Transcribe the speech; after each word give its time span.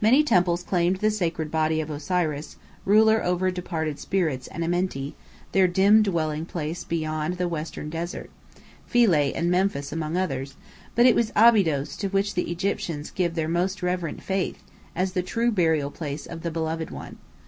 Many 0.00 0.24
temples 0.24 0.64
claimed 0.64 0.96
the 0.96 1.12
sacred 1.12 1.48
body 1.48 1.80
of 1.80 1.90
Osiris, 1.90 2.56
ruler 2.84 3.22
over 3.22 3.52
departed 3.52 4.00
spirits 4.00 4.48
and 4.48 4.64
Amenti, 4.64 5.14
their 5.52 5.68
dim 5.68 6.02
dwelling 6.02 6.44
place 6.44 6.82
beyond 6.82 7.34
the 7.34 7.46
western 7.46 7.88
desert; 7.88 8.30
Philae 8.88 9.30
and 9.32 9.48
Memphis 9.48 9.92
among 9.92 10.16
others; 10.16 10.56
but 10.96 11.06
it 11.06 11.14
was 11.14 11.30
Abydos 11.36 11.96
to 11.98 12.08
which 12.08 12.34
the 12.34 12.50
Egyptians 12.50 13.12
give 13.12 13.36
their 13.36 13.46
most 13.46 13.80
reverent 13.80 14.24
faith, 14.24 14.60
as 14.96 15.12
the 15.12 15.22
true 15.22 15.52
burial 15.52 15.92
place 15.92 16.26
of 16.26 16.42
the 16.42 16.50
Beloved 16.50 16.90
One. 16.90 17.18